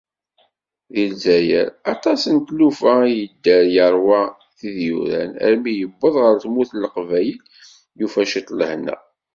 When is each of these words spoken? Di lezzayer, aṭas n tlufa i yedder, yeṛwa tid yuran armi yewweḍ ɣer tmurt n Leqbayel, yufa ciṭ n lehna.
Di 0.93 1.03
lezzayer, 1.09 1.67
aṭas 1.93 2.21
n 2.35 2.37
tlufa 2.47 2.93
i 3.05 3.09
yedder, 3.19 3.63
yeṛwa 3.75 4.21
tid 4.57 4.77
yuran 4.87 5.31
armi 5.45 5.73
yewweḍ 5.79 6.15
ɣer 6.23 6.35
tmurt 6.43 6.71
n 6.73 6.81
Leqbayel, 6.83 7.39
yufa 7.99 8.23
ciṭ 8.31 8.47
n 8.51 8.55
lehna. 8.59 8.95